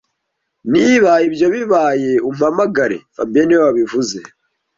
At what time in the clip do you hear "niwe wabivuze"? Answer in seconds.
3.47-4.17